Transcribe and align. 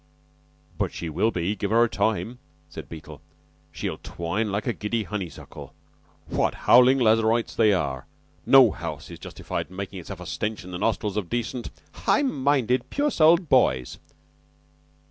"But 0.79 0.91
she 0.91 1.09
will 1.09 1.29
be. 1.29 1.55
Give 1.55 1.69
her 1.69 1.87
time," 1.87 2.39
said 2.71 2.89
Beetle. 2.89 3.21
"She'll 3.71 3.99
twine 3.99 4.51
like 4.51 4.65
a 4.65 4.73
giddy 4.73 5.03
honeysuckle. 5.03 5.75
What 6.25 6.55
howlin' 6.65 6.97
Lazarites 6.97 7.53
they 7.53 7.71
are! 7.71 8.07
No 8.43 8.71
house 8.71 9.11
is 9.11 9.19
justified 9.19 9.67
in 9.69 9.75
makin' 9.75 9.99
itself 9.99 10.19
a 10.19 10.25
stench 10.25 10.63
in 10.63 10.71
the 10.71 10.79
nostrils 10.79 11.17
of 11.17 11.29
decent" 11.29 11.69
"High 12.07 12.23
minded, 12.23 12.89
pure 12.89 13.11
souled 13.11 13.47
boys. 13.47 13.99